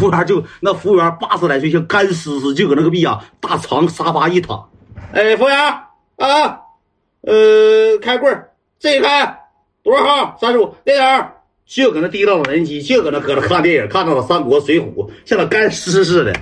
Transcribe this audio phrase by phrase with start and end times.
[0.00, 4.66] 服务员就那服务员八十来岁，像干尸似的，就搁那个逼呀大长沙发一躺。
[5.12, 6.60] 哎，服务员啊，
[7.20, 8.34] 呃，开柜，
[8.78, 9.38] 这一开
[9.82, 10.38] 多少号？
[10.40, 11.26] 三十五，电影
[11.66, 14.94] 就搁那提到了人机，就搁那搁那看电影，看到了《三国》《水浒》，
[15.26, 16.32] 像那干尸似的，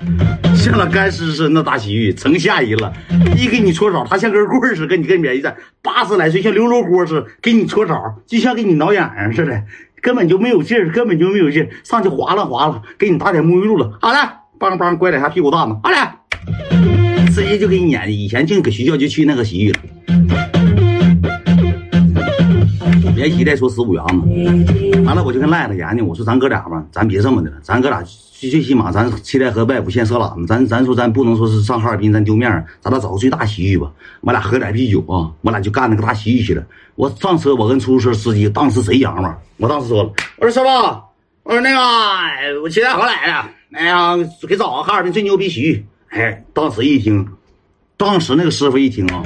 [0.57, 2.93] 像那干尸似的那大洗浴，成吓人了。
[3.37, 9.63] 一给你搓澡，他像根棍似的，跟你跟边一站，八十来岁像刘罗锅似的，给你搓澡，就像给你挠痒痒似的，
[10.01, 14.19] 根本就没有劲儿，根本就没有劲儿，上去划拉划拉，给你打点沐浴露了，好了，
[14.59, 16.15] 梆梆拐两下屁股蛋子，好了，
[17.33, 18.11] 直接就给你撵。
[18.13, 19.81] 以前净搁学校就去那个洗浴了。
[23.17, 24.23] 连洗带说十五元嘛，
[25.05, 28.01] 完了我就跟赖子研究，我说咱哥俩吧，咱别这么的了，咱哥俩
[28.41, 32.49] 最最起码咱七台河外五县色懒子，咱咱说咱不能说是上哈尔滨咱丢面
[32.81, 36.65] 咱俩找个最大洗浴吧，我俩喝点啤酒啊，我俩就干那个大洗浴去了。
[36.95, 40.67] 我上车，我跟出租车司机当时贼洋嘛，我当时说了，我说师傅，
[41.43, 44.17] 我说那个我七台河来的，哎呀
[44.49, 47.27] 给找个哈尔滨最牛逼洗浴，哎，当时一听，
[47.97, 49.21] 当时那个师傅一听啊，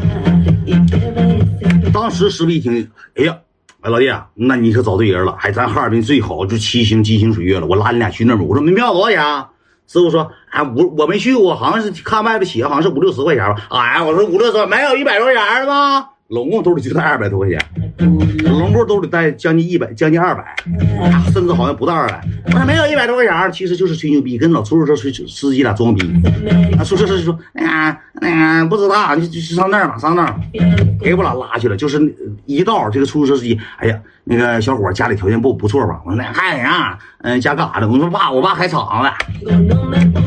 [1.93, 3.37] 当时师傅一听，哎呀。
[3.83, 5.37] 哎，老弟，那你可找对人了。
[5.41, 7.67] 哎，咱哈尔滨最好就七星金星水月了。
[7.67, 8.49] 我拉你俩去那边。
[8.49, 9.47] 我说门票多少钱？
[9.89, 13.57] 师傅说，哎，我我没去过，好像是看外头写，好像是五六十块钱吧。
[13.71, 16.07] 哎，我说五六十，没有一百多块钱的吗？
[16.29, 17.59] 拢共兜里就带二百多块钱，
[17.99, 20.55] 拢共兜里带将近一百，将近二百，
[21.33, 22.21] 甚至好像不到二百。
[22.47, 26.03] 我说没有一百多块钱，其实就是吹牛逼，跟老出租车司司机俩装逼。
[26.79, 30.35] 啊，出租车司机说，哎呀，哎呀，不知道，就就上那儿吧，上那儿，
[31.01, 31.77] 给我俩拉去了。
[31.77, 32.01] 就是
[32.47, 36.01] 一道这个出租车司机，哎呀，那个小伙家里条件不不错吧？
[36.05, 36.99] 我说那干啥？
[37.23, 37.89] 嗯，家干啥的？
[37.89, 39.13] 我说爸，我爸开厂的。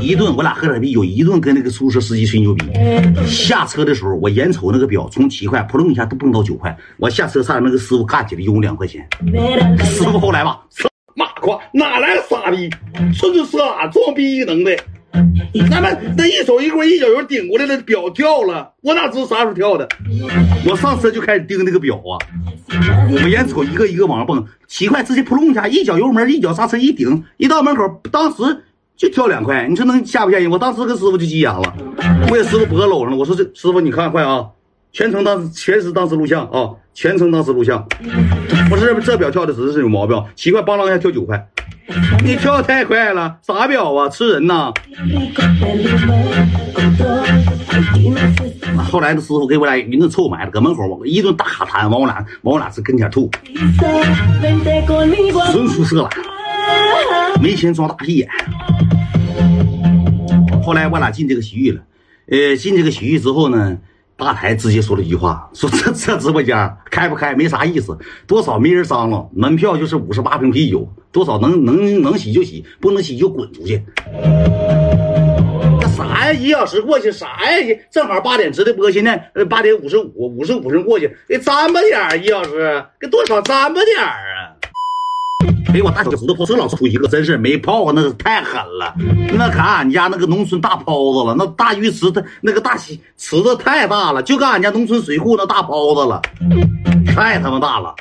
[0.02, 2.66] 一顿我俩喝点啤酒，一顿跟那个出租车司机吹牛逼。
[3.28, 6.76] 下车的时候，我眼瞅那个表从七块扑棱一下都蹦到九块。
[6.98, 9.08] 我下车上那个师傅干起来，用两块钱。
[9.84, 10.62] 师傅后来吧，
[11.16, 12.70] 骂夸哪来的傻逼，
[13.14, 14.78] 纯粹是俺装逼能耐。
[15.70, 19.88] 他们那一手一棍一脚油顶过来了，表掉了，我哪知道啥时候跳的？
[20.68, 22.20] 我上车就开始盯那个表啊，
[23.12, 28.44] 我眼瞅一个一个往上蹦，七块直接扑棱一下，一脚油门一脚刹车一顶，一到门口当时
[28.98, 30.50] 就跳两块，你说能吓不吓人？
[30.50, 31.74] 我当时跟师傅就急眼了，
[32.30, 34.46] 我给师傅脖子搂上了，我说这师傅你看快啊，
[34.92, 37.88] 全程当时全时当时录像啊，全程当时录像。
[38.72, 41.48] 我说这表跳的只是有毛病，七块邦啷一下跳九块。
[42.24, 44.10] 你跳太快了，啥表啊？
[44.10, 44.74] 吃人呐！
[48.92, 53.30] 后来的师傅给我俩一顿臭埋了，搁门口一顿大卡痰，往我俩往我俩是跟前吐，
[55.52, 56.10] 纯属色懒，
[57.42, 58.28] 没钱装大屁眼。
[60.64, 61.82] 后来我俩进这个洗浴了，
[62.30, 63.78] 呃，进这个洗浴之后呢。
[64.18, 73.84] 大台直接说了一句话，说这这直播间开不开没啥意思，多少没人张罗，门票就是五十八瓶啤酒，多少能能能洗就洗，不能洗就滚出去。
[75.82, 77.78] 那啥呀，一小时过去啥呀？
[77.92, 79.18] 正好八点直的播，现在
[79.50, 84.56] 八点五十五，五十五分过去，给沾吧点一小时，给多少沾吧点啊？
[85.74, 88.94] 给我大小石头泡，这老出一个，真是没泡过，那是太狠了。
[89.34, 96.22] 那赶俺家那个农村大泡子了，那大浴池它那个大池子太大了，就跟俺家农村水库那大泡子了，
[97.08, 97.94] 太他妈大了，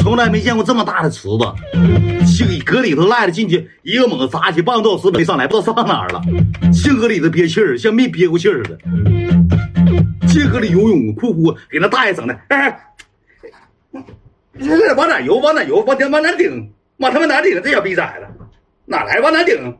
[0.00, 2.26] 从来没见过这么大的池子。
[2.26, 6.22] 兴搁里头赖着进去，一个猛子砸起，半个多小时没上来，不知道上哪了。
[6.72, 8.78] 兴搁里头憋气儿，像没憋过气儿似的。
[10.28, 12.80] 净搁里游泳，呼呼给那大爷整的，哎。
[14.60, 15.36] 这这往哪游？
[15.38, 15.80] 往哪游？
[15.80, 16.72] 往哪往哪顶？
[16.98, 17.60] 往他妈哪顶？
[17.62, 18.26] 这小逼崽子，
[18.84, 19.76] 哪来往哪顶？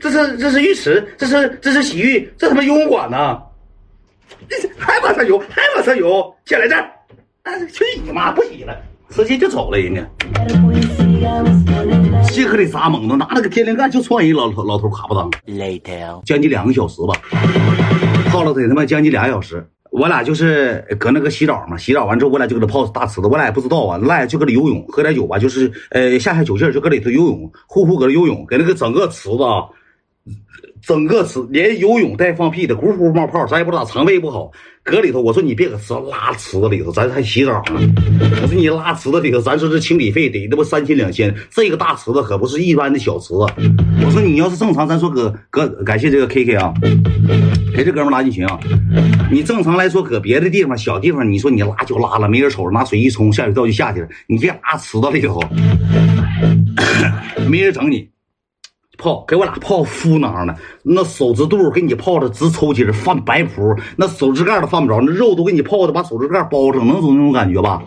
[0.00, 3.42] 这是这是浴池，这是这是洗浴，这他妈游泳馆呢？
[4.78, 8.32] 还往上游，还往上游，下来这儿，去你妈！
[8.32, 8.76] 不洗了，
[9.10, 9.78] 直接就走了。
[9.78, 10.04] 人家
[12.28, 15.30] 谢克里撒猛子，拿那个天灵盖就撞人老头老头卡不当，
[16.24, 17.14] 将近两个小时吧，
[18.28, 19.66] 泡了得他妈将近俩小时。
[19.98, 23.26] 我俩就是搁那个洗澡嘛，洗澡完之后，我俩就搁那泡大池子。
[23.28, 29.64] 我俩也不知道啊，赖就搁里游泳，喝点酒吧，就是呃下下酒劲儿，就搁里头游泳，呼呼搁那游泳，给那个整个池子啊，
[30.82, 34.52] 整个池连游泳带放屁的，呼呼冒泡，咱也不知道肠胃不好，
[34.84, 35.20] 搁里头。
[35.20, 37.80] 我说你别搁池拉池子里头，咱还洗澡呢。
[38.42, 43.40] 我说你拉池子里头，咱说这清理费得那不三千两千，这个大池子可不是一般的小池子。
[44.04, 46.72] 我说你要是正常，咱说搁搁感谢这个 K K 啊。
[47.74, 48.58] 给这哥们拉进群啊！
[49.30, 54.08] 你正常来说，搁别的地方小地方，你说你拉就拉了，没人瞅着，拿水一冲，下水道就下去了。
[54.28, 55.40] 你这拉池子里头，
[57.50, 58.08] 没人整你，
[58.98, 67.82] 泡给我俩泡敷囊的，那手指肚给你泡的直抽筋泛白脯，那手指盖都犯不着，那肉都给你泡的把手指盖包上，能懂那种感觉吧？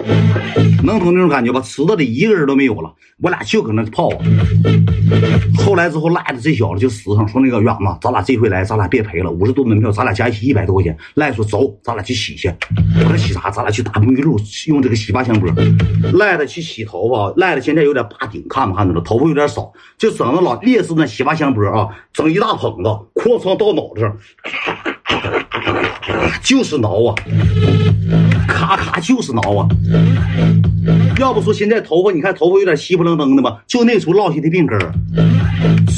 [0.84, 1.60] 能懂那种感觉吧？
[1.62, 4.10] 池子里一个人都没有了，我俩就搁那泡。
[5.58, 10.96] 后来之后赖子这小子就死上说那个远子，咱俩这回来咱俩别赔了，五十多门票，咱俩加一起一百多块钱。
[11.16, 12.54] 赖说走，咱俩去洗去。
[13.04, 13.50] 我说洗啥？
[13.50, 15.50] 咱俩去打沐浴露，用这个洗发香波。
[16.14, 19.02] 赖子去洗头发，赖子现在有点霸顶，看没看着了？
[19.02, 24.16] 头发有点少，就整的老劣势那洗发香波啊，整一大捧子，哐哐到脑袋上，
[26.44, 27.16] 就是挠啊，
[28.48, 29.68] 咔咔就是挠啊。
[31.20, 33.62] 要不说现在头发，你看头发有点稀不楞登的吧？
[33.68, 34.94] 就那时候落下的病根儿，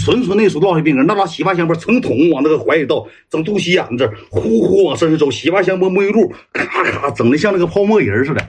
[0.04, 8.44] 纯纯那时候落下病根，那把洗发香波成桶往那个怀里倒，整肚脐眼子呼呼往身上走，洗发香波沐浴露，咔咔整的像那个泡沫人似的，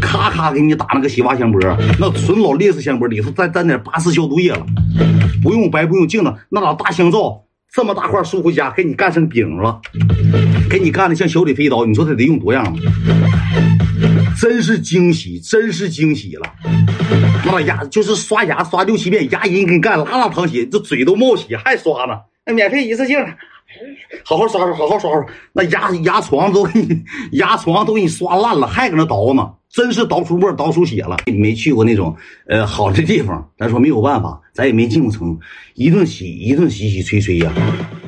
[0.00, 1.60] 咔咔给你打那个洗发香波，
[1.98, 4.66] 那纯老劣质香波里头再沾点八四消毒液了，
[5.42, 9.80] 不用白不用净的，那老大香皂这么大块舒肤佳给你干成饼了，
[10.70, 12.76] 给你干的像小李飞刀，你说他得用多样？
[14.38, 16.46] 真是惊喜，真是惊喜了！
[17.44, 22.14] 那牙就是刷牙刷六七遍，牙龈给你干拉拉淌血，这嘴都冒血还刷呢。
[22.44, 23.18] 那免费一次性，
[24.24, 25.24] 好好刷刷，好好刷刷。
[25.54, 27.02] 那牙牙床都给你
[27.32, 31.18] 牙床都给你刷烂了，还搁那倒呢，真是倒出沫倒出血了。
[31.26, 32.16] 没去过那种
[32.48, 35.38] 呃好的地方， 咱说没有办法，咱也没进过城，
[35.74, 37.52] 一顿洗一顿洗洗吹吹呀。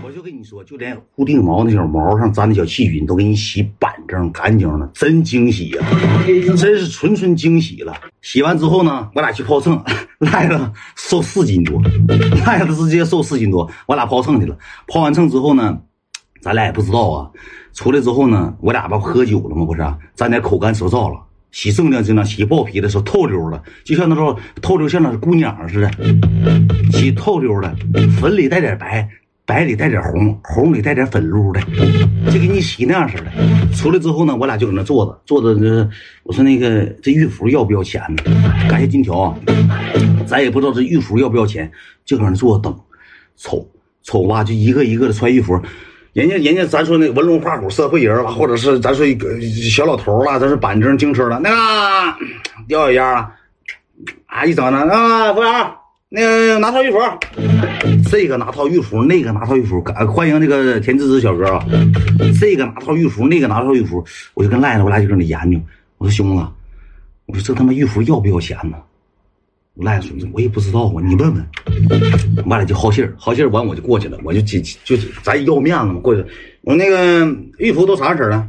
[0.02, 5.86] 我就跟你说，就连固定毛那小毛上粘的小细菌都给你洗板正干净了，真惊喜呀！
[6.56, 7.92] 真是纯纯惊喜了。
[8.22, 9.78] 洗完之后呢，我俩去泡秤，
[10.20, 11.78] 赖了瘦四斤多，
[12.46, 13.70] 赖了直接瘦四斤多。
[13.86, 14.56] 我俩泡秤去了，
[14.86, 15.78] 泡完秤之后呢，
[16.40, 17.30] 咱俩也不知道啊。
[17.74, 19.66] 出来之后呢，我俩不喝酒了吗？
[19.66, 21.20] 不是，咱俩口干舌燥了，
[21.50, 25.90] 洗锃亮锃亮，洗爆皮的时候透溜了，就像那时候透溜像那姑娘似的，
[26.92, 27.74] 洗透溜了，
[28.20, 29.08] 粉里带点白。
[29.48, 31.60] 白里带点红，红里带点粉撸的，
[32.30, 33.32] 就给你洗那样式的。
[33.72, 35.88] 出来之后呢，我俩就搁那坐着，坐着这，
[36.22, 38.22] 我说那个这玉服要不要钱呢？
[38.68, 39.38] 感谢金条啊，
[40.26, 41.72] 咱也不知道这玉服要不要钱，
[42.04, 42.78] 就搁那坐着等，
[43.38, 43.66] 瞅
[44.02, 45.58] 瞅吧，就一个一个的穿玉服。
[46.18, 51.56] 人家人家咱说那文龙画虎社会人了，或者是咱说一个小老头了，咱是板正精神了，那个
[52.66, 53.32] 掉一下
[54.26, 55.52] 啊，一整呢啊，服务员。
[56.08, 56.98] 那个拿套玉服，
[58.10, 59.80] 这个拿套玉服，那个拿套玉服，
[60.12, 61.64] 欢迎那个田芝芝小哥啊！
[62.40, 64.04] 这个拿套玉服，那个拿套玉服，
[64.34, 65.60] 我就跟赖子，我俩就搁那研究。
[65.98, 66.42] 我说兄弟，
[67.26, 68.76] 我说这他妈玉服要不要钱呢？
[69.80, 71.44] 赖孙子我也不知道啊，你问问。
[72.46, 76.26] 完了就好信儿，好信儿完我就过去了，我就就就咱要面子嘛，过去了。
[76.62, 77.26] 我说那个
[77.58, 78.48] 玉服都啥色的？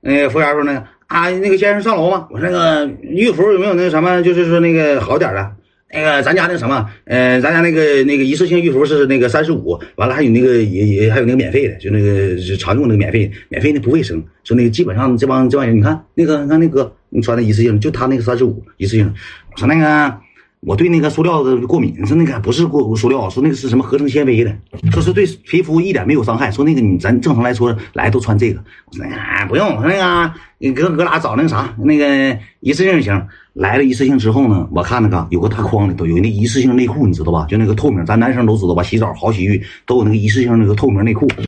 [0.00, 2.26] 那个服务员说那个啊，那个先生上楼吧？
[2.30, 5.52] 我说那个玉服有没有那个什么，就是说那个好点的？
[5.92, 19.12] 那个咱家那什么，呃，咱家那个那个一次性浴服是那个三十五，完了还有那个也也还有那个免费的，就那个常用那个免费免费的不卫生，说那个基本上这帮这帮人，你看那个看那哥，你穿的一次性，就他那个三十五一次性，
[19.52, 20.16] 我说那个
[20.60, 24.54] 我对那个塑料的过敏，说那个不是过塑料，说那个是什么合成纤维的，
[24.92, 33.26] 说是对皮肤一点没有伤害，说那个你咱正常来说来都穿这个，我说哎不用，我说那个你哥哥俩找那个啥那个一次性就行。
[33.52, 37.44] 来了一次性之后呢，我看那个有个大筐里头有那一次性内裤，你知道吧？
[37.48, 38.82] 就那个透明，咱男生都知道吧？
[38.82, 41.26] 洗澡好洗浴都有那个一次性那个透明内裤。